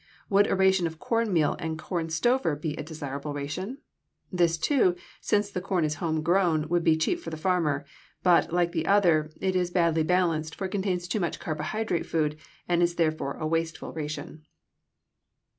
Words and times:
Would 0.31 0.47
a 0.47 0.55
ration 0.55 0.87
of 0.87 0.97
corn 0.97 1.31
meal 1.31 1.55
and 1.59 1.77
corn 1.77 2.09
stover 2.09 2.55
be 2.55 2.73
a 2.73 2.81
desirable 2.81 3.35
ration? 3.35 3.77
This, 4.31 4.57
too, 4.57 4.95
since 5.19 5.51
the 5.51 5.61
corn 5.61 5.85
is 5.85 5.93
home 6.01 6.23
grown, 6.23 6.67
would 6.69 6.83
be 6.83 6.97
cheap 6.97 7.19
for 7.19 7.29
the 7.29 7.37
farmer; 7.37 7.85
but, 8.23 8.51
like 8.51 8.71
the 8.71 8.87
other, 8.87 9.29
it 9.39 9.55
is 9.55 9.69
badly 9.69 10.01
balanced, 10.01 10.55
for 10.55 10.65
it 10.65 10.71
contains 10.71 11.07
too 11.07 11.19
much 11.19 11.39
carbohydrate 11.39 12.07
food 12.07 12.35
and 12.67 12.81
is 12.81 12.95
therefore 12.95 13.33
a 13.35 13.45
wasteful 13.45 13.93
ration. 13.93 14.41